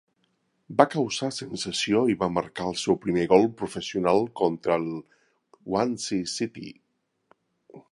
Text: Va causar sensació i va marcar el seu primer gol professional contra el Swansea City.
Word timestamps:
Va 0.77 0.85
causar 0.93 1.27
sensació 1.39 2.01
i 2.13 2.15
va 2.23 2.29
marcar 2.37 2.65
el 2.71 2.79
seu 2.85 2.97
primer 3.05 3.27
gol 3.35 3.45
professional 3.61 4.25
contra 4.41 4.81
el 4.83 4.89
Swansea 5.59 6.35
City. 6.37 6.75